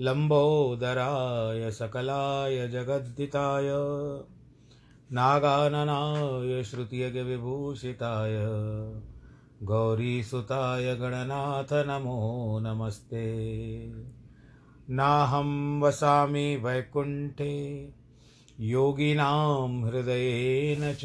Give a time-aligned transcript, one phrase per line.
[0.00, 3.68] लम्बोदराय सकलाय जगद्दिताय
[5.12, 8.32] नागाननाय श्रुतियज्ञविभूषिताय,
[9.62, 13.36] गौरीसुताय गणनाथ नमो नमस्ते।
[14.90, 17.88] नाहं वसामि वैकुण्ठे,
[18.60, 21.04] योगिनां हृदयेन च,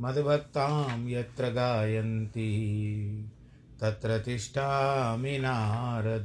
[0.00, 2.52] मद्भक्तां यत्र गायन्ति,
[3.80, 6.24] तत्र तिष्ठामि नारद।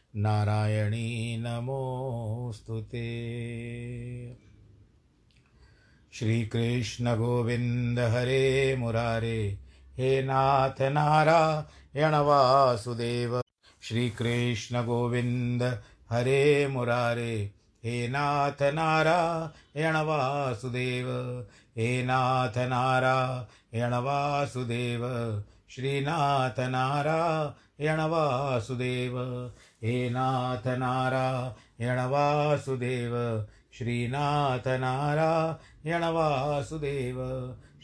[0.15, 3.11] नारायणी नमोऽस्तु ते
[6.13, 9.59] श्रीकृष्णगोविन्द हरे मुरारे,
[9.97, 13.41] हे नाथ नारायण वासुदेव।
[13.81, 15.63] श्रीकृष्णगोविन्द
[16.09, 17.51] हरे मुरारे,
[17.83, 21.07] हे नाथ नारायण वासुदेव।
[21.77, 25.01] हे नाथ नारायण वासुदेव।
[25.69, 29.13] श्रीनाथ नारायण वासुदेव।
[29.83, 33.13] हे नाथ नारायण वासुदेव
[33.73, 37.17] श्रीनाथ नारायण वासुदेव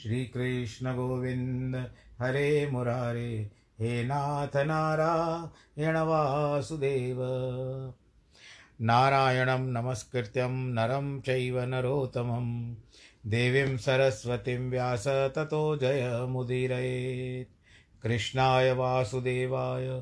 [0.01, 1.75] श्रीकृष्ण गोविन्द
[2.21, 7.17] हरे मुरारे, हे नाथ नारायण वासुदेव
[8.81, 12.73] नारायणं नमस्कृत्यं नरं चैव नरोत्तमं,
[13.25, 17.49] देवीं सरस्वतीं व्यास ततो जयमुदीरयेत्
[18.03, 20.01] कृष्णाय वासुदेवाय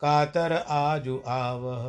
[0.00, 1.84] कातर आजु आवह।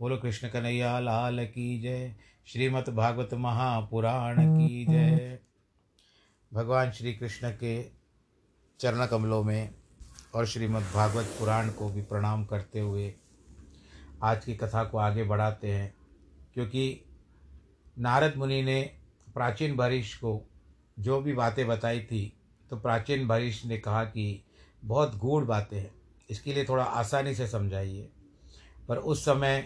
[0.00, 5.38] बोलो कृष्ण कन्हैया लाल की जय। श्रीमद् भागवत महापुराण की जय।
[6.54, 7.90] भगवान श्री कृष्ण के
[8.80, 9.74] चरण कमलों में
[10.34, 13.12] और श्रीमद् भागवत पुराण को भी प्रणाम करते हुए
[14.22, 15.94] आज की कथा को आगे बढ़ाते हैं,
[16.54, 17.04] क्योंकि
[17.96, 18.80] नारद मुनि ने
[19.34, 20.40] प्राचीन भरिश को
[20.98, 22.32] जो भी बातें बताई थी
[22.70, 24.44] तो प्राचीन भरिश ने कहा कि
[24.84, 25.90] बहुत गूढ़ बातें हैं।
[26.30, 28.08] इसके लिए थोड़ा आसानी से समझाइए।
[28.88, 29.60] पर उस समय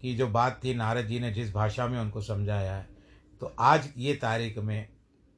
[0.00, 2.88] की जो बात थी, नारद जी ने जिस भाषा में उनको समझाया है
[3.40, 4.88] तो आज ये तारीख में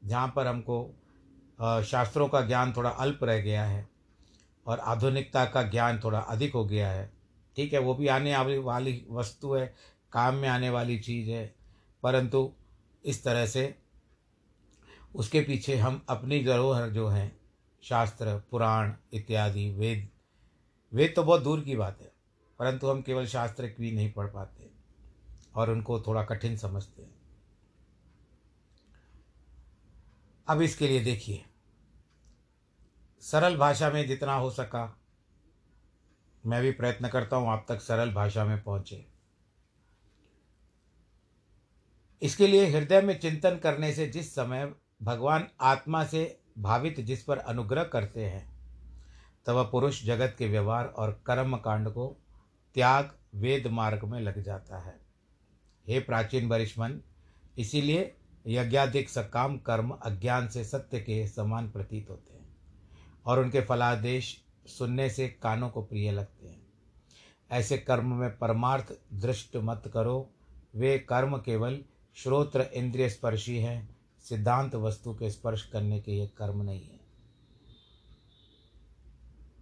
[0.02, 3.88] जहाँ पर हमको शास्त्रों का ज्ञान थोड़ा अल्प रह गया है
[4.66, 7.12] और आधुनिकता का ज्ञान थोड़ा अधिक हो गया है।
[7.56, 9.75] ठीक है, वो भी आने वाली वस्तु है,
[10.12, 11.55] काम में आने वाली चीज़ है।
[12.02, 12.52] परंतु
[13.05, 13.75] इस तरह से
[15.14, 17.37] उसके पीछे हम अपनी धरोहर जो हैं,
[17.82, 20.08] शास्त्र, पुराण इत्यादि, वेद
[20.93, 22.12] वेद तो बहुत दूर की बात है,
[22.58, 24.70] परंतु हम केवल शास्त्र भी नहीं पढ़ पाते
[25.55, 27.14] और उनको थोड़ा कठिन समझते हैं।
[30.49, 31.44] अब इसके लिए देखिए
[33.24, 34.98] सरल भाषा में जितना हो सका,
[36.44, 39.04] मैं भी प्रयत्न करता हूँ आप तक सरल भाषा में पहुँचे।
[42.22, 44.72] इसके लिए हृदय में चिंतन करने से जिस समय
[45.02, 48.46] भगवान आत्मा से भावित जिस पर अनुग्रह करते हैं,
[49.46, 52.06] तब पुरुष जगत के व्यवहार और कर्म कांड को
[52.76, 54.98] त्याग, वेद मार्ग में लग जाता है।
[55.86, 57.00] हे प्राचीन वरिष्ठमन,
[57.58, 58.14] इसीलिए
[58.46, 62.33] यज्ञाधिक सकाम कर्म अज्ञान से सत्य के समान प्रतीत होते हैं।
[63.26, 66.66] और उनके फलादेश सुनने से कानों को प्रिय लगते हैं।
[67.50, 70.30] ऐसे कर्म में परमार्थ दृष्ट मत करो।
[70.76, 71.84] वे कर्म केवल
[72.14, 77.00] श्रोत्र इंद्रिय स्पर्शी हैं। सिद्धांत वस्तु के स्पर्श करने के ये कर्म नहीं है।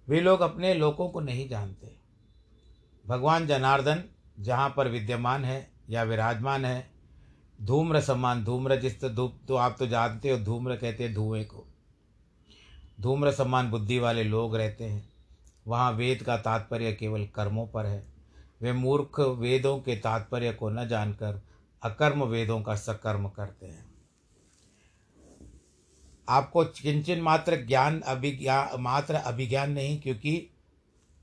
[0.08, 1.96] वे लोग अपने लोगों को नहीं जानते।
[3.06, 4.04] भगवान जनार्दन
[4.40, 6.90] जहाँ पर विद्यमान है या विराजमान है,
[7.62, 11.44] धूम्र समान, धूम्र जिस तो धूप तो आप तो जानते हो, धूम्र कहते हैं धुएँ
[11.44, 11.71] को।
[13.02, 15.08] धूम्र समान बुद्धि वाले लोग रहते हैं।
[15.66, 18.04] वहाँ वेद का तात्पर्य केवल कर्मों पर है।
[18.62, 21.40] वे मूर्ख वेदों के तात्पर्य को न जानकर
[21.82, 23.84] अकर्म वेदों का सकर्म करते हैं।
[26.28, 30.36] आपको किंचन मात्र ज्ञान अभिज्ञान मात्र अभिज्ञान नहीं, क्योंकि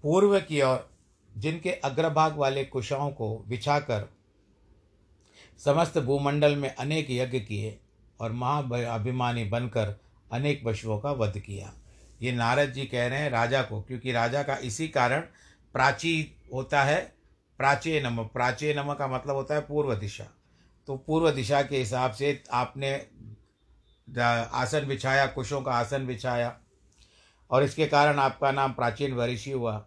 [0.03, 0.89] पूर्व की ओर
[1.37, 4.07] जिनके अग्रभाग वाले कुशाओं को बिछाकर
[5.61, 7.77] समस्त भूमंडल में अनेक यज्ञ किए
[8.19, 8.57] और महा
[8.93, 9.95] अभिमानी बनकर
[10.31, 11.73] अनेक पशुओं का वध किया।
[12.21, 15.19] ये नारद जी कह रहे हैं राजा को, क्योंकि राजा का इसी कारण
[15.75, 16.99] प्राची होता है,
[17.59, 20.27] प्राचे नम। प्राचे नम का मतलब होता है पूर्व दिशा।
[20.87, 22.93] तो पूर्व दिशा के हिसाब से आपने
[24.53, 26.57] आसन बिछाया, कुशों का आसन बिछाया,
[27.51, 29.77] और इसके कारण आपका नाम प्राचीन वरिषि हुआ।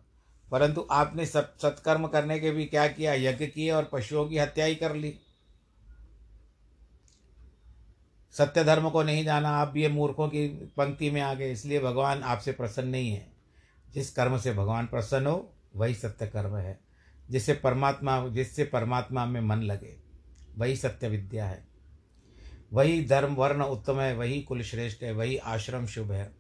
[0.51, 3.15] परंतु आपने सब सत्कर्म करने के भी क्या किया?
[3.15, 5.15] यज्ञ किए और पशुओं की हत्या ही कर ली।
[8.33, 12.23] सत्य धर्म को नहीं जाना, आप ये मूर्खों की पंक्ति में आ गए, इसलिए भगवान
[12.23, 13.33] आपसे प्रसन्न नहीं है।
[13.95, 16.81] जिस कर्म से भगवान प्रसन्न हो, वही सत्य कर्म है।
[17.31, 19.97] जिससे परमात्मा जिससे परमात्मा में मन लगे,
[20.59, 21.67] वही सत्य विद्या है।
[22.73, 26.33] वही धर्म, वर्ण उत्तम है, वही कुल श्रेष्ठ है, वही आश्रम शुभ है,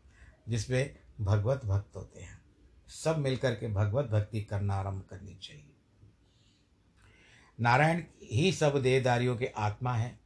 [0.48, 2.42] जिसमें भगवत भक्त होते हैं।
[2.88, 5.72] सब मिलकर के भगवत भक्ति करना आरंभ करनी चाहिए।
[7.60, 10.21] नारायण ही सब देहदारियों के आत्मा है।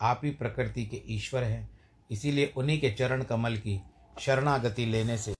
[0.00, 1.80] आप ही प्रकृति के ईश्वर हैं।
[2.10, 3.82] इसीलिए उन्हीं के चरण कमल की
[4.20, 5.34] शरणागति लेने से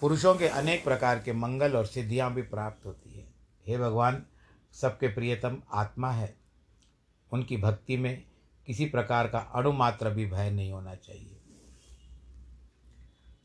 [0.00, 3.34] पुरुषों के अनेक प्रकार के मंगल और सिद्धियाँ भी प्राप्त होती है।
[3.66, 4.26] हे भगवान,
[4.72, 6.36] सबके प्रियतम आत्मा है।
[7.32, 8.24] उनकी भक्ति में
[8.66, 11.40] किसी प्रकार का अणुमात्र भी भय नहीं होना चाहिए।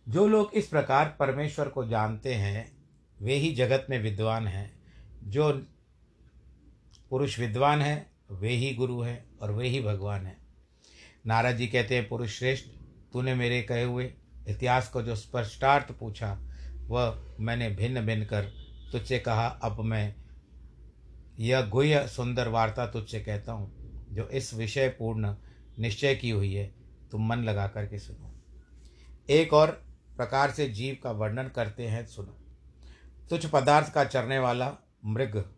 [0.10, 2.78] जो लोग इस प्रकार परमेश्वर को जानते हैं,
[3.22, 4.80] वे ही जगत में विद्वान हैं।
[5.24, 5.66] जो
[7.10, 10.38] पुरुष विद्वान है, वे ही गुरु हैं। और वे ही भगवान हैं।
[11.26, 12.66] नारद जी कहते हैं पुरुष श्रेष्ठ
[13.14, 14.14] तूने मेरे कहे हुए
[14.48, 16.40] इतिहास को जो स्पष्टार्थ पूछा,
[16.88, 18.44] वह मैंने भिन्न भिन्न कर
[18.92, 20.16] तुझसे कहा। अब मैं
[21.40, 23.72] यह गुह्य सुंदर वार्ता तुझसे कहता हूँ,
[24.12, 25.36] जो इस विषय पूर्ण
[25.80, 26.76] निश्चय की हुई है।
[27.12, 28.34] तुम मन लगा करके सुनो।
[29.30, 29.72] एक और
[30.18, 32.38] प्रकार से जीव का वर्णन करते हैं, सुनो।
[33.30, 34.74] तुच्छ पदार्थ का चरने वाला
[35.06, 35.57] मृग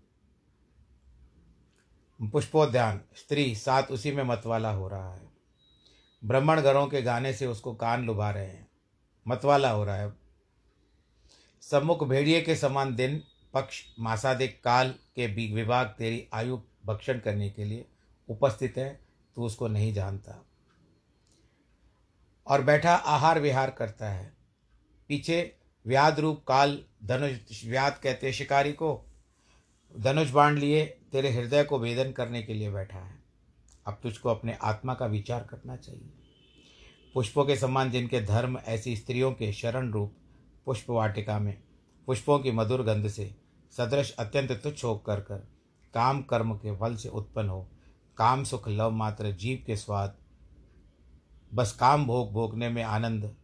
[2.27, 5.29] पुष्पोद्यान, स्त्री, साथ उसी में मतवाला हो रहा है।
[6.25, 8.67] ब्राह्मण घरों के गाने से उसको कान लुभा रहे हैं।
[9.27, 10.13] मतवाला हो रहा है।
[11.61, 13.23] सम्मुख भेड़िए के समान दिन,
[13.53, 17.85] पक्ष मासादिक काल के विभाग, तेरी आयु भक्षण करने के लिए
[18.29, 18.99] उपस्थित है,
[19.35, 20.45] तू उसको नहीं जानता।
[22.47, 24.37] और बैठा आहार विहार करता है।
[25.07, 25.55] पीछे
[25.87, 29.08] व्याध रूप काल, धनुष, व्याध कहते शिकारी को
[29.97, 33.19] धनुष बाण लिए, तेरे हृदय को वेदन करने के लिए बैठा है।
[33.87, 36.13] अब तुझको अपने आत्मा का विचार करना चाहिए।
[37.13, 40.13] पुष्पों के समान जिनके धर्म ऐसी स्त्रियों के शरण रूप
[40.65, 41.63] पुष्प वाटिका में,
[42.05, 43.35] पुष्पों की मधुर गंध से
[43.77, 45.47] सदृश अत्यंत तुच्छ होकर कर कर
[45.93, 47.69] काम कर्म के फल से उत्पन्न हो।
[48.17, 50.17] काम सुख लव मात्र, जीव के स्वाद,
[51.53, 53.35] बस काम भोग भोगने में आनंद।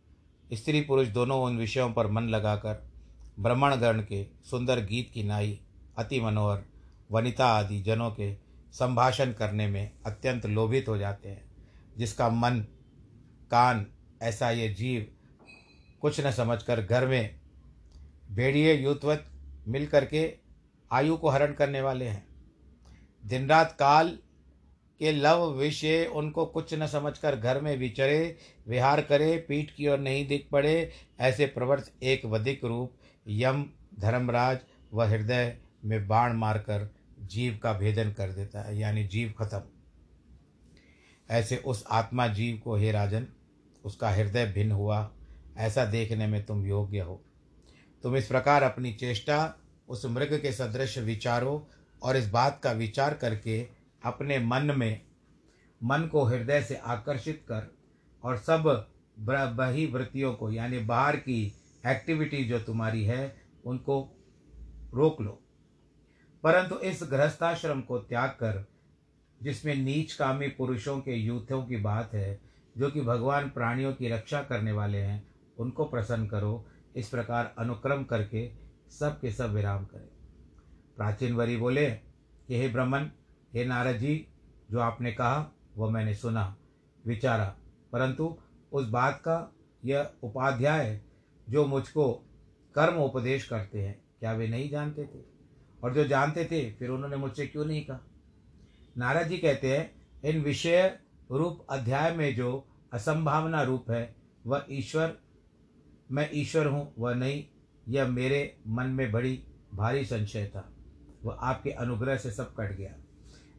[0.54, 2.92] स्त्री पुरुष दोनों उन विषयों पर मन लगाकर
[3.40, 5.60] ब्रह्मणगण के सुंदर गीत की नाई
[5.98, 6.64] अति मनोहर,
[7.12, 8.34] वनिता आदि जनों के
[8.74, 11.44] संभाषण करने में अत्यंत लोभित हो जाते हैं,
[11.98, 12.60] जिसका मन,
[13.52, 13.86] कान,
[14.22, 15.08] ऐसा ये जीव
[16.02, 17.40] कुछ न समझकर घर में
[18.32, 19.26] भेड़िए युद्धवत
[19.68, 20.34] मिल करके
[20.92, 22.26] आयु को हरण करने वाले हैं।
[23.24, 24.10] दिन रात काल
[25.00, 28.38] के लव विषय उनको कुछ न समझकर घर में विचरे,
[28.68, 32.94] विहार करे, पीठ की ओर नहीं दिख पड़े, ऐसे प्रवर्त एक वधिक रूप
[33.28, 33.66] यम
[34.00, 34.60] धर्मराज
[34.94, 36.90] व हृदय में बाण मारकर
[37.20, 39.62] जीव का भेदन कर देता है, यानी जीव खत्म।
[41.30, 43.28] ऐसे उस आत्मा जीव को, हे राजन,
[43.86, 45.12] उसका हृदय भिन्न हुआ,
[45.58, 47.22] ऐसा देखने में तुम योग्य हो।
[48.04, 49.56] तुम इस प्रकार अपनी चेष्टा,
[49.90, 51.68] उस मृग के सदृश विचारो
[52.04, 53.68] और इस बात का विचार करके
[54.04, 55.02] अपने मन में,
[55.84, 57.76] मन को हृदय से आकर्षित कर
[58.24, 61.54] और सब बही वृत्तियों को, यानी बाहर की
[61.86, 64.02] एक्टिविटी जो तुम्हारी है, उनको
[64.94, 65.45] रोक लो।
[66.46, 68.68] परंतु इस गृहस्थाश्रम को त्याग कर,
[69.44, 72.42] जिसमें नीच कामी पुरुषों के यूथों की बात है,
[72.78, 78.04] जो कि भगवान प्राणियों की रक्षा करने वाले हैं, उनको प्रसन्न करो। इस प्रकार अनुक्रम
[78.04, 78.52] करके
[78.90, 80.08] सब के सब विराम करें।
[80.98, 81.92] प्राचीन वरी बोले
[82.48, 83.12] कि हे ब्रह्मन,
[83.54, 84.28] हे नारद जी
[84.72, 86.58] जो आपने कहा, वह मैंने सुना,
[87.06, 87.56] विचारा।
[87.92, 88.38] परंतु
[88.72, 91.02] उस बात का यह उपाध्याय,
[91.50, 92.14] जो मुझको
[92.76, 95.35] कर्म उपदेश करते हैं, क्या वे नहीं जानते थे?
[95.86, 98.00] और जो जानते थे, फिर उन्होंने मुझसे क्यों नहीं कहा?
[98.98, 101.00] नारद जी कहते हैं, इन विषय
[101.32, 104.16] रूप अध्याय में जो असंभावना रूप है,
[104.46, 105.18] वह ईश्वर,
[106.12, 107.46] मैं ईश्वर हूँ, वह नहीं,
[107.90, 110.74] यह मेरे मन में बड़ी भारी संशय था।
[111.24, 112.96] वह आपके अनुग्रह से सब कट गया।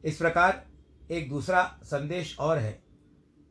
[0.04, 0.66] इस प्रकार
[1.10, 2.82] एक दूसरा संदेश और है,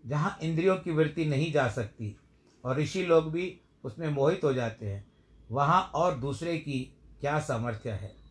[0.06, 2.18] जहाँ इंद्रियों की वृत्ति नहीं जा सकती
[2.64, 5.08] और ऋषि लोग भी उसमें मोहित हो जाते हैं,
[5.52, 8.25] वहाँ और दूसरे की क्या सामर्थ्य है?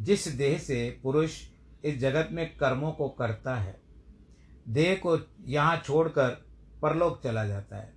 [0.00, 1.40] जिस देह से पुरुष
[1.84, 3.80] इस जगत में कर्मों को करता है,
[4.68, 6.28] देह को यहाँ छोड़कर
[6.82, 7.92] परलोक चला जाता है।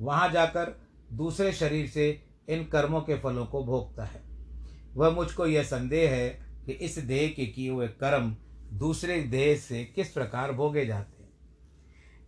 [0.00, 0.74] वहाँ जाकर
[1.12, 4.22] दूसरे शरीर से इन कर्मों के फलों को भोगता है।
[4.94, 6.28] वह मुझको यह संदेह है
[6.66, 8.36] कि इस देह के किए हुए कर्म
[8.72, 11.30] दूसरे देह से किस प्रकार भोगे जाते हैं।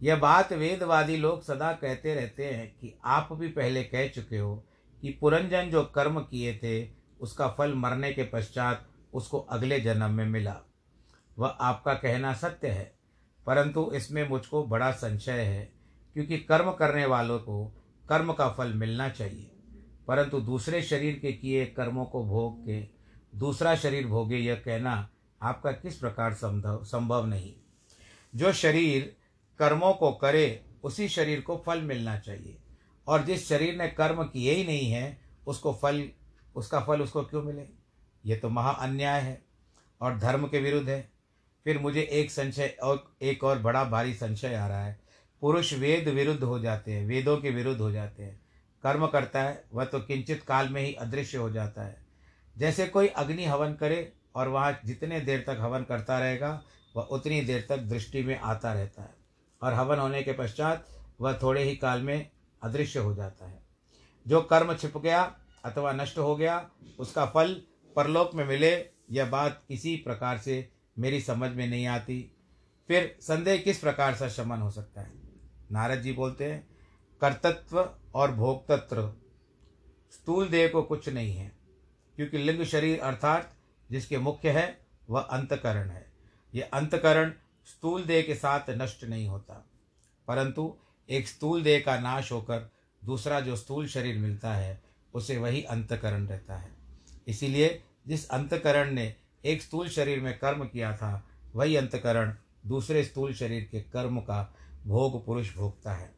[0.02, 4.56] यह बात वेदवादी लोग सदा कहते रहते हैं कि आप भी पहले कह चुके हो
[5.02, 6.88] कि पुरंजन जो कर्म किए थे,
[7.20, 10.56] उसका फल मरने के पश्चात उसको अगले जन्म में मिला।
[11.36, 12.94] वह आपका कहना सत्य है,
[13.46, 15.64] परंतु इसमें मुझको बड़ा संशय है,
[16.16, 17.64] क्योंकि कर्म करने वालों को
[18.04, 19.50] कर्म का फल मिलना चाहिए,
[20.08, 22.80] परंतु दूसरे शरीर के किए कर्मों को भोग के,
[23.34, 25.08] दूसरा शरीर भोगे यह कहना
[25.40, 27.54] आपका किस प्रकार संभव संभव नहीं।
[28.34, 29.14] जो शरीर
[29.60, 32.58] कर्मों को करे, उसी शरीर को फल मिलना चाहिए,
[33.06, 36.08] और जिस शरीर ने कर्म किए ही नहीं है, उसको फल,
[36.56, 37.66] उसका फल उसको क्यों मिले?
[38.26, 39.42] ये तो महा अन्याय है
[40.00, 41.12] और धर्म के विरुद्ध है।
[41.64, 45.00] फिर मुझे एक संशय और एक और बड़ा भारी संशय आ रहा है।
[45.40, 48.40] पुरुष वेद विरुद्ध हो जाते हैं, वेदों के विरुद्ध हो जाते हैं।
[48.82, 52.06] कर्म करता है, वह तो किंचित काल में ही अदृश्य हो जाता है।
[52.58, 56.62] जैसे कोई अग्नि हवन करे और वहाँ जितने देर तक हवन करता रहेगा,
[56.96, 59.14] वह उतनी देर तक दृष्टि में आता रहता है।
[59.62, 60.86] और हवन होने के पश्चात
[61.20, 62.30] वह थोड़े ही काल में
[62.62, 63.62] अदृश्य हो जाता है।
[64.28, 67.62] जो कर्म छिप गया अथवा नष्ट हो गया, उसका फल
[67.96, 72.32] परलोक में मिले, यह बात किसी प्रकार से मेरी समझ में नहीं आती।
[72.88, 75.12] फिर संदेह किस प्रकार से शमन हो सकता है?
[75.72, 76.68] नारद जी बोलते हैं,
[77.20, 79.14] कर्तत्व और भोक्तत्व।
[80.12, 81.52] स्थूल देह को कुछ नहीं है,
[82.16, 83.56] क्योंकि लिंग शरीर अर्थात
[83.90, 86.12] जिसके मुख्य है, वह अंतकरण है।
[86.54, 87.32] ये अंतकरण
[87.64, 89.70] स्थूल देह के साथ नष्ट नहीं होता।
[90.28, 90.76] परंतु
[91.10, 92.70] एक स्थूल देह का नाश होकर
[93.04, 94.82] दूसरा जो स्थूल शरीर मिलता है,
[95.14, 96.76] उसे वही अंतकरण रहता है।
[97.28, 102.34] इसीलिए जिस अंतकरण ने एक स्थूल शरीर में कर्म किया था, वही अंतकरण
[102.66, 104.54] दूसरे स्थूल शरीर के कर्म का
[104.86, 106.14] भोग पुरुष भोगता है।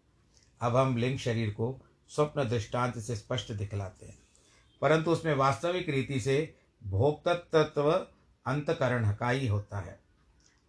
[0.60, 4.18] अब हम लिंग शरीर को स्वप्न दृष्टांत से स्पष्ट दिखलाते हैं।
[4.82, 6.54] परंतु उसमें वास्तविक रीति से
[6.84, 7.92] भोक्तत्व
[8.46, 10.00] अंतकरण का ही होता है।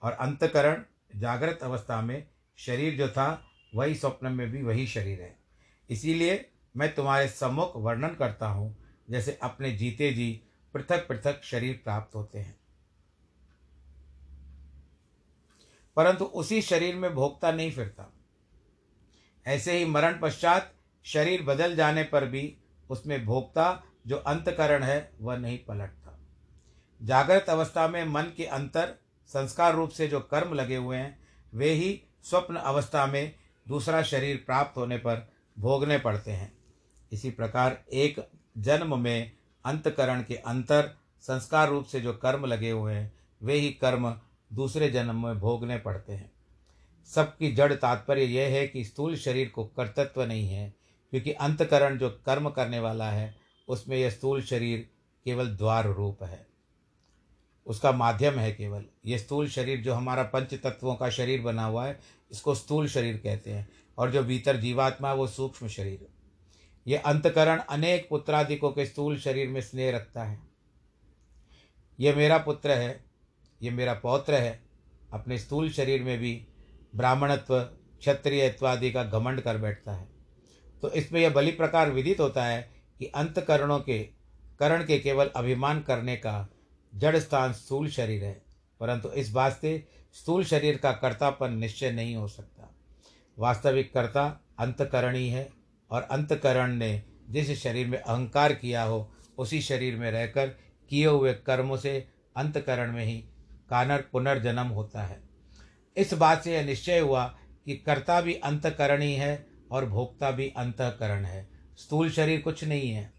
[0.04, 0.84] और अंतकरण
[1.16, 5.40] जागृत अवस्था में शरीर जो था, वही स्वप्न में भी वही शरीर है।
[5.90, 8.78] इसीलिए मैं तुम्हारे सम्मुख वर्णन करता हूँ,
[9.10, 10.42] जैसे अपने जीते जी
[10.74, 12.60] पृथक पृथक शरीर प्राप्त होते हैं।
[15.96, 18.14] परंतु उसी शरीर में भोगता नहीं फिरता।
[19.48, 20.74] ऐसे ही मरण पश्चात
[21.04, 22.58] शरीर बदल जाने पर भी
[22.90, 26.20] उसमें भोगता जो अंतकरण है, वह नहीं पलटता।
[27.04, 28.96] जागृत अवस्था में मन के अंतर,
[29.28, 33.36] संस्कार रूप से जो कर्म लगे हुए हैं, वे ही स्वप्न अवस्था में
[33.68, 36.58] दूसरा शरीर प्राप्त होने पर भोगने पड़ते हैं।
[37.12, 42.94] इसी प्रकार एक जन्म में अंतकरण के अंतर, संस्कार रूप से जो कर्म लगे हुए
[42.94, 43.13] हैं,
[43.44, 44.20] वे ही कर्म
[44.54, 46.32] दूसरे जन्म में भोगने पड़ते हैं।
[47.06, 50.74] सबकी जड़ तात्पर्य यह है कि स्थूल शरीर को कर्तत्व नहीं है,
[51.12, 53.36] क्योंकि अंतकरण जो कर्म करने वाला है,
[53.68, 54.89] उसमें यह स्थूल शरीर
[55.25, 56.48] केवल द्वार रूप है।
[57.68, 61.86] उसका माध्यम है केवल। ये स्थूल शरीर जो हमारा पंच तत्वों का शरीर बना हुआ
[61.86, 62.00] है,
[62.32, 66.08] इसको स्थूल शरीर कहते हैं, और जो भीतर जीवात्मा है, वो सूक्ष्म शरीर।
[66.88, 70.39] ये अंतकरण अनेक पुत्रादिकों के स्थूल शरीर में स्नेह रखता है।
[72.00, 73.03] ये मेरा पुत्र है,
[73.62, 74.59] ये मेरा पौत्र है,
[75.13, 76.48] अपने स्थूल शरीर में भी
[76.95, 77.59] ब्राह्मणत्व,
[78.00, 80.07] क्षत्रियत्वादि का घमंड कर बैठता है।
[80.81, 82.62] तो इसमें यह बलि प्रकार विदित होता है
[83.00, 84.00] कि अंतकरणों के,
[84.59, 86.48] करण के केवल अभिमान करने का
[86.93, 88.41] जड़ स्थान स्थूल शरीर है,
[88.81, 89.83] परंतु इस वास्ते
[90.13, 92.75] स्थूल शरीर का कर्तापन निश्चय नहीं हो सकता।
[93.38, 94.25] वास्तविक कर्ता
[94.59, 95.59] अंतकरणी है।
[95.91, 100.48] और अंतकरण ने जिस शरीर में अहंकार किया हो, उसी शरीर में रहकर
[100.89, 103.17] किए हुए कर्मों से अंतकरण में ही
[103.69, 105.22] कानर पुनर्जन्म होता है।
[105.98, 107.25] इस बात से यह निश्चय हुआ
[107.65, 112.91] कि कर्ता भी अंतकरण ही है और भोक्ता भी अंतकरण है। स्थूल शरीर कुछ नहीं
[112.91, 113.13] है।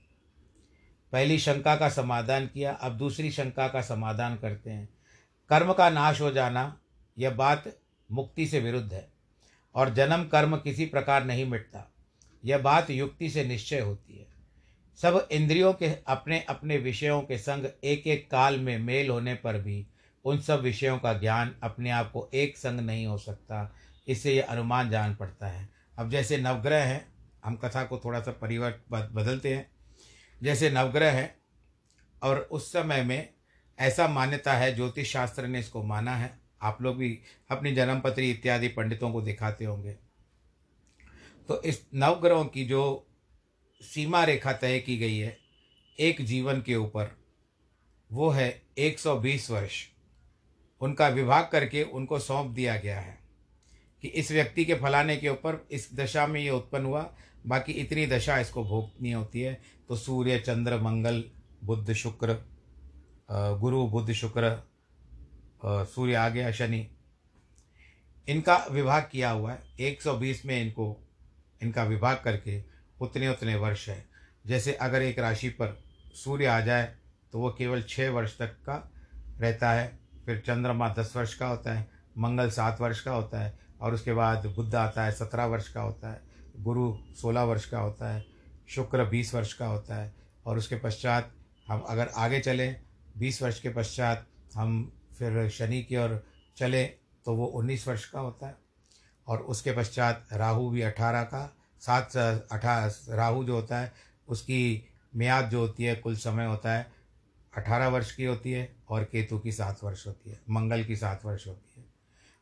[1.13, 4.89] पहली शंका का समाधान किया, अब दूसरी शंका का समाधान करते हैं।
[5.49, 6.81] कर्म का नाश हो जाना,
[7.19, 7.79] यह बात
[8.13, 9.13] मुक्ति से विरुद्ध है
[9.75, 11.90] और जन्म कर्म किसी प्रकार नहीं मिटता।
[12.45, 14.27] यह बात युक्ति से निश्चय होती है।
[14.99, 19.59] सब इंद्रियों के अपने अपने विषयों के संग एक एक काल में मेल होने पर
[19.59, 19.87] भी
[20.25, 23.75] उन सब विषयों का ज्ञान अपने आप को एक संग नहीं हो सकता,
[24.09, 25.69] इससे यह अनुमान जान पड़ता है।
[25.99, 27.07] अब जैसे नवग्रह हैं,
[27.45, 29.67] हम कथा को थोड़ा सा परिवर्तन बदलते हैं।
[30.43, 31.35] जैसे नवग्रह है,
[32.23, 33.29] और उस समय में
[33.79, 37.19] ऐसा मान्यता है ज्योतिष शास्त्र ने इसको माना है। आप लोग भी
[37.51, 39.97] अपनी जन्मपत्री इत्यादि पंडितों को दिखाते होंगे।
[41.49, 43.07] तो इस नवग्रहों की जो
[43.81, 45.37] सीमा रेखा तय की गई है,
[45.99, 47.17] एक जीवन के ऊपर,
[48.11, 49.85] वो है 120 वर्ष।
[50.81, 53.19] उनका विभाग करके उनको सौंप दिया गया है
[54.03, 57.03] कि इस व्यक्ति के फलाने के ऊपर इस दशा में ये उत्पन्न हुआ।
[57.47, 61.25] बाकी इतनी दशा इसको भोगनी होती है। तो सूर्य, चंद्र, मंगल
[61.65, 62.37] बुद्ध शुक्र
[63.61, 64.57] गुरु बुद्ध शुक्र
[65.65, 66.87] सूर्य आ गया शनि,
[68.29, 70.97] इनका विभाग किया हुआ है। 120 में इनको
[71.61, 72.63] इनका विभाग करके
[73.01, 74.05] उतने उतने वर्ष है।
[74.47, 75.79] जैसे अगर एक राशि पर
[76.15, 76.85] सूर्य आ जाए
[77.33, 78.77] तो वो केवल छः वर्ष तक का
[79.41, 81.87] रहता है। फिर चंद्रमा दस वर्ष का होता है,
[82.19, 85.83] मंगल सात वर्ष का होता है, और उसके बाद बुद्ध आता है सत्रह वर्ष का
[85.83, 86.21] होता है,
[86.57, 88.25] गुरु सोलह वर्ष का होता है,
[88.69, 90.13] शुक्र बीस वर्ष का होता है,
[90.47, 91.33] और उसके पश्चात
[91.67, 92.81] हम अगर आगे चलें,
[93.19, 96.23] बीस वर्ष के पश्चात हम फिर शनि की ओर
[96.57, 96.85] चले
[97.27, 98.55] तो वो उन्नीस वर्ष का होता है।
[99.31, 102.17] और उसके पश्चात राहु भी अठारह का, सात
[102.53, 103.93] अठारह राहु जो होता है,
[104.29, 106.93] उसकी म्याद जो होती है, कुल समय होता है,
[107.57, 111.25] अठारह वर्ष की होती है और केतु की सात वर्ष होती है, मंगल की सात
[111.25, 111.87] वर्ष होती है।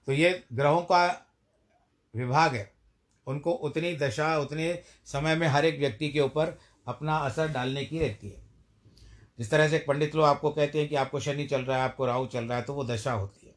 [0.07, 1.27] तो ये ग्रहों का
[2.16, 2.72] विभाग है।
[3.27, 7.98] उनको उतनी दशा, उतने समय में हर एक व्यक्ति के ऊपर अपना असर डालने की
[7.98, 8.42] रहती है।
[9.38, 12.07] जिस तरह से पंडित लोग आपको कहते हैं कि आपको शनि चल रहा है, आपको
[12.07, 13.55] राहु चल रहा है तो वो दशा होती है।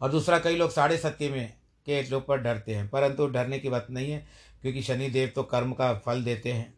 [0.00, 1.59] और दूसरा, कई लोग साढ़े सत्य में
[1.90, 4.26] के ऊपर डरते हैं। परंतु डरने की बात नहीं है,
[4.62, 6.74] क्योंकि शनि देव तो कर्म का फल देते हैं,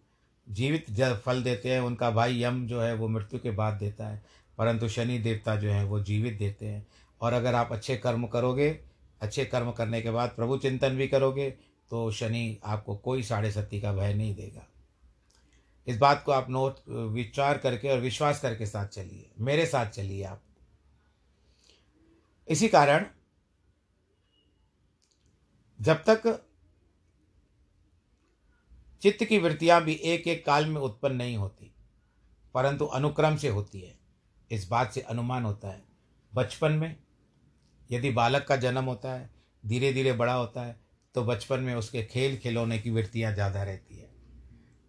[0.50, 4.06] जीवित जब फल देते हैं, उनका भाई यम जो है वो मृत्यु के बाद देता
[4.06, 4.22] है।
[4.58, 6.86] परंतु शनि देवता जो है वो जीवित देते हैं।
[7.20, 8.80] और अगर आप अच्छे कर्म करोगे,
[9.20, 11.50] अच्छे कर्म करने के बाद प्रभु चिंतन भी करोगे
[11.90, 14.66] तो शनि आपको कोई साढ़े सत्ती का भय नहीं देगा।
[15.86, 20.24] इस बात को आप नोट, विचार करके और विश्वास करके साथ चलिए। मेरे साथ चलिए
[20.24, 20.42] आप।
[22.48, 23.06] इसी कारण
[25.82, 26.26] जब तक
[29.02, 31.70] चित्त की वृत्तियाँ भी एक एक काल में उत्पन्न नहीं होती,
[32.54, 33.94] परंतु अनुक्रम से होती है।
[34.50, 35.82] इस बात से अनुमान होता है।
[36.32, 36.96] बचपन में
[37.90, 39.30] यदि बालक का जन्म होता है
[39.64, 40.76] धीरे धीरे बड़ा होता है
[41.14, 44.10] तो बचपन में उसके खेल खिलौने की वृत्तियाँ ज़्यादा रहती है।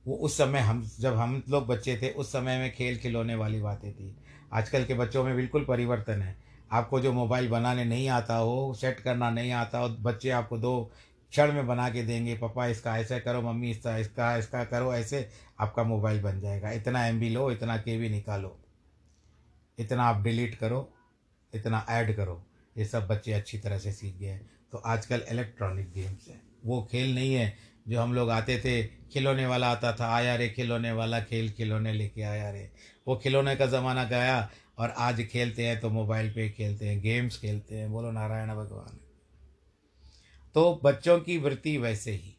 [0.05, 3.61] वो उस समय हम, जब हम लोग बच्चे थे, उस समय में खेल खिलौने वाली
[3.61, 4.15] बातें थी।
[4.53, 6.35] आजकल के बच्चों में बिल्कुल परिवर्तन है।
[6.73, 10.91] आपको जो मोबाइल बनाने नहीं आता हो, सेट करना नहीं आता हो, बच्चे आपको दो
[11.31, 15.29] क्षण में बना के देंगे, पापा, इसका ऐसा करो, मम्मी, इसका इसका इसका करो, ऐसे
[15.59, 18.59] आपका मोबाइल बन जाएगा। इतना एम लो, इतना के निकालो।
[19.79, 20.93] इतना आप डिलीट करो,
[21.53, 22.43] इतना ऐड करो।
[22.77, 26.87] ये सब बच्चे अच्छी तरह से सीख गए हैं। तो आजकल इलेक्ट्रॉनिक गेम्स हैं। वो
[26.91, 27.57] खेल नहीं है
[27.87, 31.93] जो हम लोग आते थे, खिलौने वाला आता था आया रे खिलौने वाला खेल, खिलौने
[31.93, 32.71] लेके आया रे
[33.07, 37.37] वो खिलौने का ज़माना गया और आज खेलते हैं तो मोबाइल पे खेलते हैं, गेम्स
[37.37, 38.99] खेलते हैं, बोलो नारायण भगवान।
[40.55, 42.35] तो बच्चों की वृत्ति वैसे ही,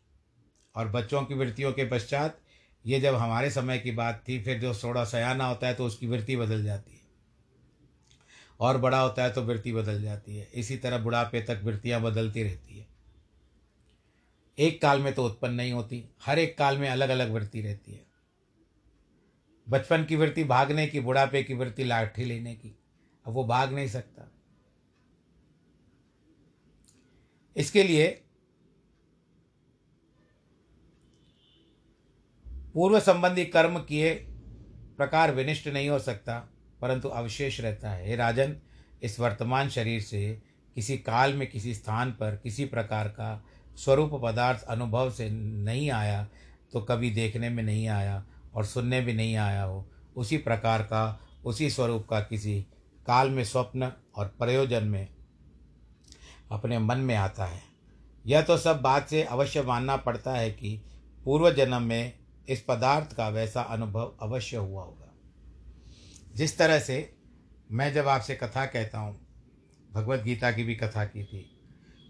[0.75, 2.41] और बच्चों की वृत्तियों के पश्चात
[2.85, 6.07] ये जब हमारे समय की बात थी, फिर जो सोड़ा सयाना होता है तो उसकी
[6.07, 7.03] वृत्ति बदल जाती है।
[8.61, 12.43] और बड़ा होता है तो वृत्ति बदल जाती है। इसी तरह बुढ़ापे तक वृत्तियाँ बदलती
[12.43, 12.87] रहती है।
[14.59, 17.93] एक काल में तो उत्पन्न नहीं होती, हर एक काल में अलग अलग वृत्ति रहती
[17.93, 18.14] है।
[19.67, 22.77] बचपन की वृत्ति भागने की, बुढ़ापे की वृत्ति लाठी लेने की।
[23.27, 24.31] अब वो भाग नहीं सकता।
[27.57, 28.07] इसके लिए
[32.75, 34.15] पूर्व संबंधी कर्म किए
[34.97, 36.39] प्रकार विनिष्ट नहीं हो सकता,
[36.81, 38.57] परंतु अवशेष रहता है। हे राजन,
[39.03, 40.43] इस वर्तमान शरीर से
[40.77, 43.45] किसी काल में किसी स्थान पर किसी प्रकार का
[43.77, 46.27] स्वरूप पदार्थ अनुभव से नहीं आया
[46.73, 51.21] तो कभी देखने में नहीं आया। और सुनने भी नहीं आया हो। उसी प्रकार का,
[51.45, 52.67] उसी स्वरूप का किसी
[53.07, 55.09] काल में स्वप्न और प्रयोजन में
[56.51, 57.63] अपने मन में आता है।
[58.27, 60.83] यह तो सब बात से अवश्य मानना पड़ता है कि
[61.25, 65.15] पूर्व जन्म में इस पदार्थ का वैसा अनुभव अवश्य हुआ होगा।
[66.35, 67.15] जिस तरह से
[67.71, 69.21] मैं जब आपसे कथा कहता हूँ,
[69.93, 71.61] भगवत गीता की भी कथा की थी,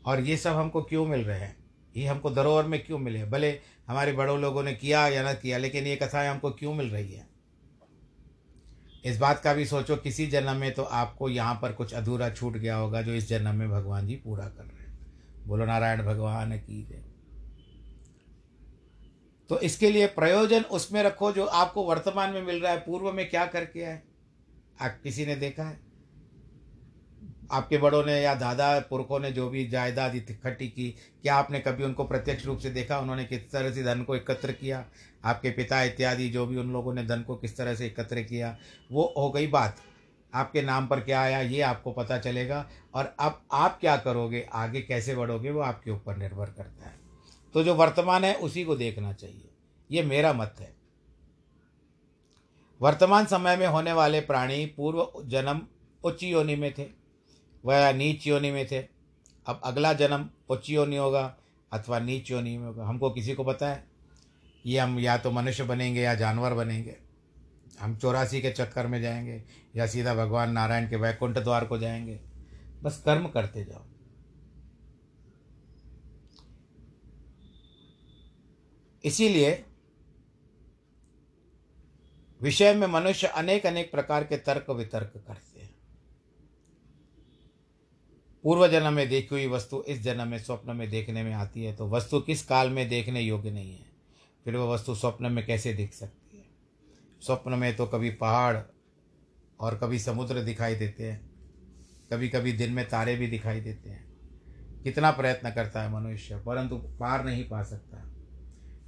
[0.06, 1.63] और ये सब हमको क्यों मिल रहे हैं?
[1.96, 3.24] ये हमको धरोहर में क्यों मिले?
[3.24, 6.90] भले हमारे बड़ों लोगों ने किया या न किया, लेकिन ये कथाएँ हमको क्यों मिल
[6.90, 7.26] रही है?
[9.04, 12.52] इस बात का भी सोचो, किसी जन्म में तो आपको यहाँ पर कुछ अधूरा छूट
[12.52, 14.98] गया होगा जो इस जन्म में भगवान जी पूरा कर रहे हैं।
[15.46, 17.04] बोलो, नारायण भगवान की जय।
[19.48, 23.30] तो इसके लिए प्रयोजन उसमें रखो जो आपको वर्तमान में मिल रहा है। पूर्व में
[23.30, 24.02] क्या करके आए?
[24.80, 25.93] आप किसी ने देखा है?
[27.54, 31.84] आपके बड़ों ने या दादा पुरखों ने जो भी जायदाद इकट्ठी की, क्या आपने कभी
[31.84, 32.98] उनको प्रत्यक्ष रूप से देखा?
[32.98, 34.84] उन्होंने किस तरह से धन को एकत्र किया?
[35.24, 38.58] आपके पिता इत्यादि जो भी उन लोगों ने धन को किस तरह से एकत्र किया?
[38.92, 39.76] वो हो गई बात।
[40.34, 44.48] आपके नाम पर क्या आया, ये आपको पता चलेगा। और अब आप क्या करोगे?
[44.52, 45.50] आगे कैसे बढ़ोगे?
[45.50, 46.94] वो आपके ऊपर निर्भर करता है।
[47.54, 49.50] तो जो वर्तमान है, उसी को देखना चाहिए।
[49.90, 50.76] ये मेरा मत है।
[52.82, 55.62] वर्तमान समय में होने वाले प्राणी पूर्व जन्म
[56.04, 57.03] उच्च योनि में थे।
[57.64, 58.78] वह नीच योनि में थे।
[59.46, 61.36] अब अगला जन्म उच्च योनि होगा
[61.72, 63.84] अथवा नीच योनि में होगा। हमको किसी को पता है?
[64.66, 66.96] ये हम या तो मनुष्य बनेंगे या जानवर बनेंगे।
[67.80, 69.44] हम चौरासी के चक्कर में जाएँगे
[69.76, 72.20] या सीधा भगवान नारायण के वैकुंठ द्वार को जाएँगे।
[72.82, 73.84] बस कर्म करते जाओ।
[79.04, 79.64] इसीलिए
[82.42, 85.53] विषय में मनुष्य अनेक अनेक प्रकार के तर्क वितर्क करते
[88.44, 91.74] पूर्व जन्म में देखी हुई वस्तु इस जन्म में स्वप्न में देखने में आती है
[91.76, 93.86] तो वस्तु किस काल में देखने योग्य नहीं है?
[94.44, 96.44] फिर वह वस्तु स्वप्न में कैसे दिख सकती है?
[97.20, 98.56] स्वप्न में तो कभी पहाड़
[99.60, 101.30] और कभी समुद्र दिखाई देते हैं
[102.12, 104.04] कभी कभी दिन में तारे भी दिखाई देते हैं।
[104.82, 108.02] कितना प्रयत्न करता है मनुष्य, परंतु पार नहीं पा सकता।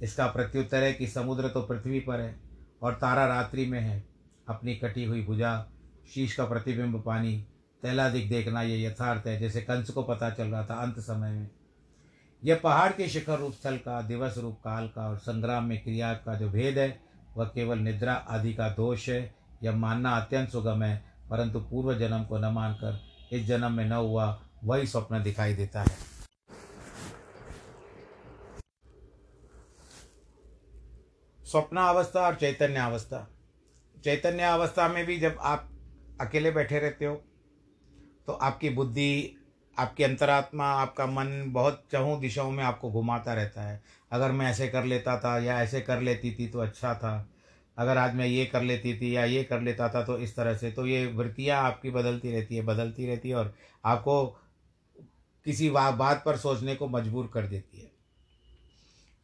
[0.01, 2.35] इसका प्रत्युत्तर है कि समुद्र तो पृथ्वी पर है
[2.81, 4.03] और तारा रात्रि में है।
[4.47, 5.71] अपनी कटी हुई भुजा,
[6.13, 7.45] शीश का प्रतिबिंब पानी
[7.83, 11.49] तैलाधिक देखना ये यथार्थ है, जैसे कंस को पता चल रहा था अंत समय में।
[12.43, 16.13] यह पहाड़ के शिखर रूप, स्थल का, दिवस रूप, काल का और संग्राम में क्रिया
[16.13, 16.99] का जो भेद है,
[17.37, 22.23] वह केवल निद्रा आदि का दोष है, यह मानना अत्यंत सुगम है, परंतु पूर्व जन्म
[22.23, 26.17] को न मानकर इस जन्म में न हुआ, वही स्वप्न दिखाई देता है।
[31.45, 33.27] स्वप्न अवस्था और चैतन्य अवस्था
[34.03, 35.69] चैतन्य अवस्था में भी जब आप
[36.21, 37.23] अकेले बैठे रहते हो
[38.27, 39.35] तो आपकी बुद्धि,
[39.77, 44.67] आपकी अंतरात्मा, आपका मन बहुत चहु दिशाओं में आपको घुमाता रहता है। अगर मैं ऐसे
[44.67, 47.29] कर लेता था या ऐसे कर लेती थी तो अच्छा था।
[47.77, 50.53] अगर आज मैं ये कर लेती थी या ये कर लेता था तो इस तरह
[50.53, 53.53] से। तो ये वृत्तियाँ आपकी बदलती रहती है, बदलती रहती है और
[53.85, 54.25] आपको
[55.45, 57.91] किसी बात पर सोचने को मजबूर कर देती है।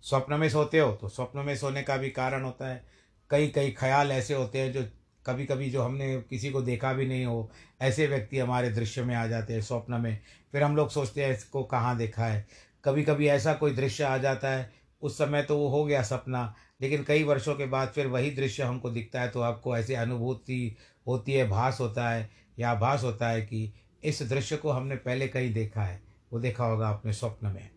[0.03, 2.83] स्वप्न में सोते हो तो स्वप्न में सोने का भी कारण होता है।
[3.29, 4.83] कई कई ख्याल ऐसे होते हैं जो
[5.25, 9.15] कभी कभी जो हमने किसी को देखा भी नहीं हो, ऐसे व्यक्ति हमारे दृश्य में
[9.15, 10.19] आ जाते हैं स्वप्न में।
[10.51, 12.45] फिर हम लोग सोचते हैं इसको कहाँ देखा है।
[12.86, 16.55] कभी कभी ऐसा कोई दृश्य आ जाता है, उस समय तो वो हो गया सपना,
[16.81, 20.75] लेकिन कई वर्षों के बाद फिर वही दृश्य हमको दिखता है तो आपको ऐसी अनुभूति
[21.07, 25.27] होती है, भास होता है, या भास होता है कि इस दृश्य को हमने पहले
[25.27, 26.01] कहीं देखा है,
[26.33, 27.69] वो देखा होगा अपने स्वप्न में।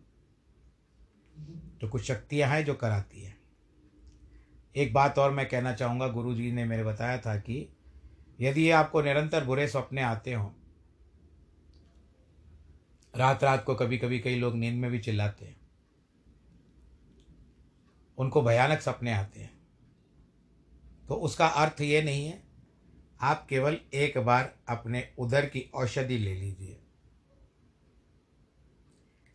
[1.81, 3.36] तो कुछ शक्तियाँ हैं जो कराती हैं।
[4.77, 7.77] एक बात और मैं कहना चाहूँगा गुरु जी ने मेरे बताया था कि
[8.39, 10.49] यदि आपको निरंतर बुरे सपने आते हों
[13.15, 15.57] रात रात को कभी कभी कई लोग नींद में भी चिल्लाते हैं।
[18.17, 19.57] उनको भयानक सपने आते हैं।
[21.07, 22.43] तो उसका अर्थ ये नहीं है,
[23.21, 26.81] आप केवल एक बार अपने उधर की औषधि ले लीजिए।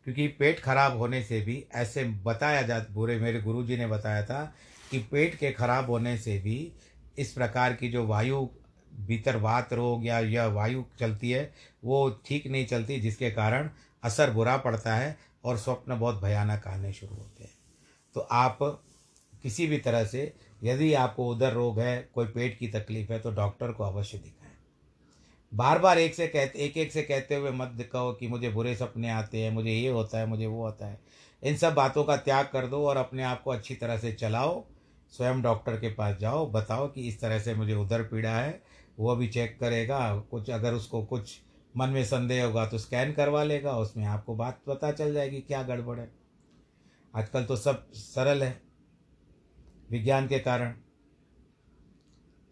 [0.05, 4.55] क्योंकि पेट खराब होने से भी ऐसे बताया जा, बुरे, मेरे गुरुजी ने बताया था
[4.93, 6.73] कि पेट के खराब होने से भी
[7.19, 8.49] इस प्रकार की जो वायु,
[9.01, 11.53] भीतर वात रोग या यह वायु चलती है,
[11.85, 13.71] वो ठीक नहीं चलती, जिसके कारण
[14.03, 17.55] असर बुरा पड़ता है और स्वप्न बहुत भयानक आने शुरू होते हैं।
[18.15, 18.59] तो आप
[19.43, 23.31] किसी भी तरह से, यदि आपको उधर रोग है, कोई पेट की तकलीफ़ है तो
[23.31, 24.53] डॉक्टर को अवश्य दिखाएँ।
[25.55, 28.77] बार बार एक से कहते एक एक से कहते हुए मत कहो कि मुझे बुरे
[28.77, 31.01] सपने आते हैं, मुझे ये होता है, मुझे वो होता है।
[31.43, 34.65] इन सब बातों का त्याग कर दो और अपने आप को अच्छी तरह से चलाओ।
[35.13, 38.61] स्वयं डॉक्टर के पास जाओ, बताओ कि इस तरह से मुझे उधर पीड़ा है,
[38.99, 41.39] वो भी चेक करेगा, कुछ अगर उसको कुछ
[41.75, 45.63] मन में संदेह होगा तो स्कैन करवा लेगा, उसमें आपको बात पता चल जाएगी क्या
[45.63, 46.11] गड़बड़ है।
[47.15, 48.61] आजकल तो सब सरल है,
[49.91, 50.75] विज्ञान के कारण।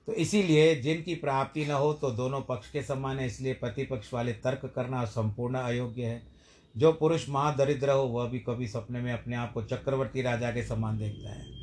[0.08, 4.32] तो इसीलिए जिनकी प्राप्ति न हो तो दोनों पक्ष के समान है, इसलिए प्रतिपक्ष वाले
[4.34, 6.22] तर्क करना संपूर्ण अयोग्य है।
[6.74, 10.62] जो पुरुष महादरिद्र हो, वह भी कभी सपने में अपने आप को चक्रवर्ती राजा के
[10.62, 11.59] समान देखता है।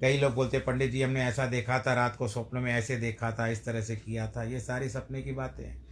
[0.00, 3.30] कई लोग बोलते पंडित जी, हमने ऐसा देखा था, रात को स्वप्न में ऐसे देखा
[3.32, 5.86] था, इस तरह से किया था। ये सारी सपने की बातें हैं।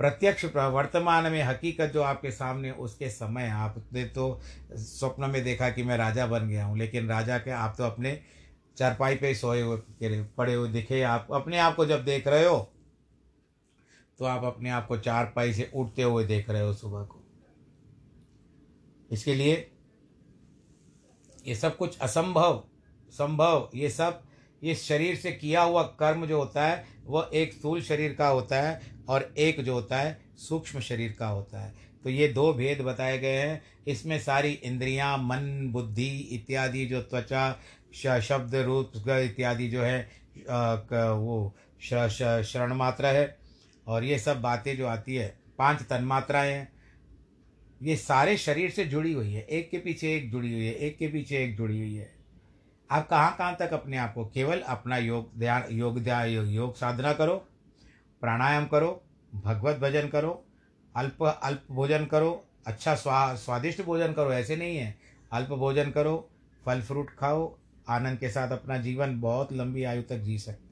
[0.00, 4.40] प्रत्यक्ष वर्तमान में हकीकत जो आपके सामने, उसके समय आपने तो
[4.72, 8.20] स्वप्न में देखा कि मैं राजा बन गया हूँ, लेकिन राजा के, आप तो अपने
[8.76, 12.58] चारपाई पे सोए हुए पड़े हुए दिखे। आप अपने आप को जब देख रहे हो
[14.18, 17.22] तो आप अपने आप को चारपाई से उठते हुए देख रहे हो सुबह को।
[19.10, 19.54] इसके लिए
[21.46, 22.62] ये सब कुछ असंभव
[23.12, 24.22] संभव, ये सब,
[24.62, 28.60] ये शरीर से किया हुआ कर्म जो होता है, वह एक स्थूल शरीर का होता
[28.62, 32.80] है और एक जो होता है, सूक्ष्म शरीर का होता है। तो ये दो भेद
[32.80, 39.82] बताए गए हैं। इसमें सारी इंद्रियाँ, मन, बुद्धि इत्यादि जो त्वचा शब्द, रूप इत्यादि जो
[39.82, 40.22] है
[40.90, 43.36] वो श्रण मात्रा है
[43.86, 45.26] और ये सब बातें जो आती है,
[45.58, 46.72] पाँच तन्मात्राएँ हैं।
[47.80, 50.96] ये सारे शरीर से जुड़ी हुई है। एक के पीछे एक जुड़ी हुई है, एक
[50.98, 52.10] के पीछे एक जुड़ी हुई है।
[52.92, 57.12] आप कहाँ कहाँ तक अपने आप को केवल अपना योग, ध्यान योग ध्यान योग साधना
[57.12, 57.36] करो,
[58.22, 59.02] प्राणायाम करो,
[59.34, 60.44] भगवत भजन करो,
[60.94, 64.94] अल्प अल्प भोजन करो अच्छा स्वा, स्वादिष्ट भोजन करो, ऐसे नहीं है।
[65.32, 66.30] अल्प भोजन करो,
[66.66, 70.68] फल फ्रूट खाओ, आनंद के साथ अपना जीवन बहुत लंबी आयु तक जी सकते हो।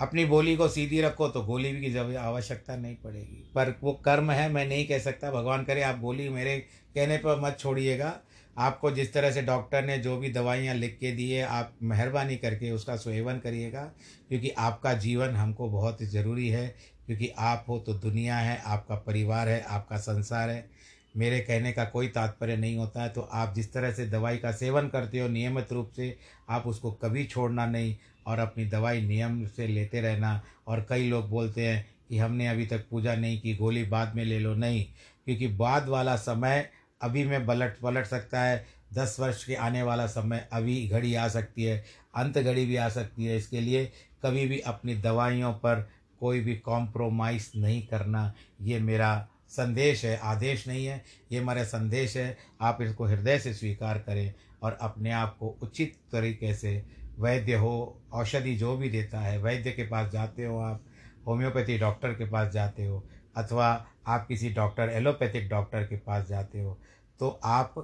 [0.00, 4.30] अपनी बोली को सीधी रखो तो गोली भी की आवश्यकता नहीं पड़ेगी। पर वो कर्म
[4.30, 8.18] है, मैं नहीं कह सकता, भगवान करे आप बोली मेरे कहने पर मत छोड़िएगा।
[8.56, 12.36] आपको जिस तरह से डॉक्टर ने जो भी दवाइयाँ लिख के दी है, आप मेहरबानी
[12.36, 13.82] करके उसका सेवन करिएगा,
[14.28, 16.66] क्योंकि आपका जीवन हमको बहुत ज़रूरी है,
[17.06, 20.68] क्योंकि आप हो तो दुनिया है, आपका परिवार है, आपका संसार है।
[21.14, 24.50] मेरे कहने का कोई तात्पर्य नहीं होता है तो आप जिस तरह से दवाई का
[24.52, 26.16] सेवन करते हो नियमित रूप से,
[26.48, 31.28] आप उसको कभी छोड़ना नहीं और अपनी दवाई नियम से लेते रहना। और कई लोग
[31.30, 34.84] बोलते हैं कि हमने अभी तक पूजा नहीं की, गोली बाद में ले लो। नहीं,
[35.26, 36.68] क्योंकि बाद वाला समय
[37.02, 41.26] अभी में पलट पलट सकता है। दस वर्ष के आने वाला समय अभी घड़ी आ
[41.28, 41.84] सकती है,
[42.16, 43.84] अंत घड़ी भी आ सकती है। इसके लिए
[44.24, 45.88] कभी भी अपनी दवाइयों पर
[46.20, 52.16] कोई भी कॉम्प्रोमाइज़ नहीं करना, ये मेरा संदेश है, आदेश नहीं है। ये मेरा संदेश
[52.16, 54.32] है, आप इसको हृदय से स्वीकार करें
[54.62, 56.82] और अपने आप को उचित तरीके से
[57.18, 60.84] वैद्य हो, औषधि जो भी देता है, वैद्य के पास जाते हो आप,
[61.26, 63.04] होम्योपैथी डॉक्टर के पास जाते हो
[63.40, 63.68] अथवा
[64.06, 66.78] आप किसी डॉक्टर, एलोपैथिक डॉक्टर के पास जाते हो
[67.20, 67.74] तो आप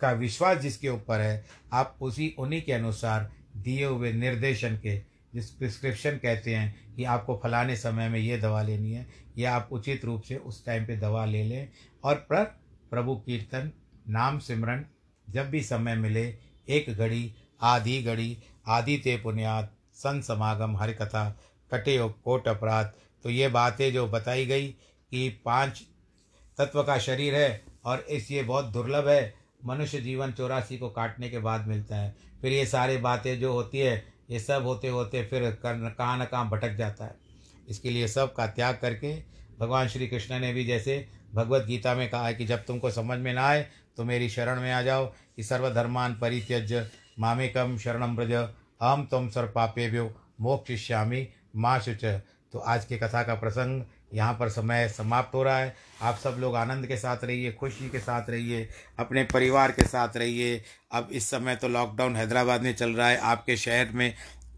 [0.00, 4.96] का विश्वास जिसके ऊपर है, आप उसी उन्हीं के अनुसार दिए हुए निर्देशन के,
[5.34, 9.06] जिस प्रिस्क्रिप्शन कहते हैं कि आपको फलाने समय में ये दवा लेनी है,
[9.38, 11.68] या आप उचित रूप से उस टाइम पे दवा ले लें,
[12.04, 12.44] और पर,
[12.90, 13.70] प्रभु कीर्तन,
[14.08, 14.84] नाम सिमरन,
[15.26, 16.26] जब भी समय मिले,
[16.68, 18.36] एक घड़ी, आधी घड़ी
[18.68, 21.28] आदि ते पुण्यात सन समागम हरि कथा
[21.70, 22.92] कटे कोट अपराध
[23.24, 24.66] तो ये बातें जो बताई गई
[25.12, 25.82] कि पाँच
[26.58, 31.28] तत्व का शरीर है और इस ये बहुत दुर्लभ है, मनुष्य जीवन चौरासी को काटने
[31.28, 35.24] के बाद मिलता है। फिर ये सारी बातें जो होती है, ये सब होते होते
[35.26, 37.16] फिर कहाँ न कहाँ भटक जाता है।
[37.68, 39.14] इसके लिए सब का त्याग करके
[39.60, 43.18] भगवान श्री कृष्ण ने भी जैसे भगवत गीता में कहा है कि जब तुमको समझ
[43.18, 46.72] में ना आए तो मेरी शरण में आ जाओ कि सर्वधर्मान परित्यज
[47.18, 51.26] मामेकम शरणम ब्रज अहम तुम सर्व पापे व्यो मोक्षिष्यामी
[51.56, 52.04] माँ शुच।
[52.52, 53.82] तो आज की कथा का प्रसंग
[54.14, 57.88] यहाँ पर समय समाप्त हो रहा है। आप सब लोग आनंद के साथ रहिए, खुशी
[57.90, 62.74] के साथ रहिए, अपने परिवार के साथ रहिए। अब इस समय तो लॉकडाउन हैदराबाद में
[62.74, 64.12] चल रहा है। आपके शहर में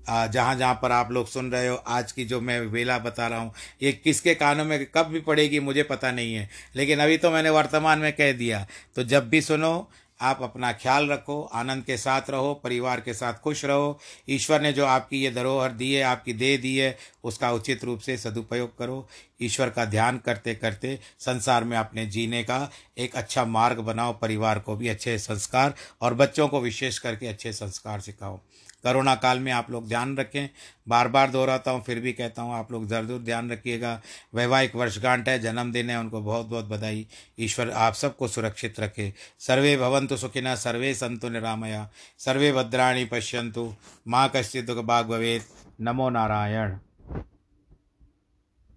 [0.08, 3.38] जहाँ जहाँ पर आप लोग सुन रहे हो, आज की जो मैं वेला बता रहा
[3.38, 7.30] हूँ, ये किसके कानों में कब भी पड़ेगी मुझे पता नहीं है। लेकिन अभी तो
[7.30, 11.96] मैंने वर्तमान में कह दिया। तो जब भी सुनो आप अपना ख्याल रखो, आनंद के
[11.96, 16.02] साथ रहो, परिवार के साथ खुश रहो। ईश्वर ने जो आपकी ये धरोहर दी है,
[16.02, 19.08] आपकी दे दी है, उसका उचित रूप से सदुपयोग करो।
[19.42, 24.58] ईश्वर का ध्यान करते करते संसार में अपने जीने का एक अच्छा मार्ग बनाओ। परिवार
[24.58, 28.40] को भी अच्छे संस्कार और बच्चों को विशेष करके अच्छे संस्कार सिखाओ।
[28.84, 30.48] करोना काल में आप लोग ध्यान रखें।
[30.88, 34.00] बार बार दोहराता हूँ, फिर भी कहता हूँ, आप लोग ज़रूर ध्यान रखिएगा।
[34.34, 37.06] वैवाहिक वर्षगांठ है, जन्मदिन है, उनको बहुत बहुत बधाई।
[37.38, 41.88] ईश्वर आप सबको सुरक्षित रखे। सर्वे भवंतु सुखिना सर्वे संतु निरामया।
[42.18, 43.72] सर्वे भद्राणी पश्यंतु
[44.08, 45.42] माँ कश्चित दुख भाग भवेद
[45.80, 46.78] नमो नारायण।